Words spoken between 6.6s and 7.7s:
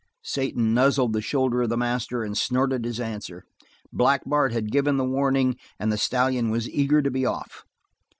eager to be off.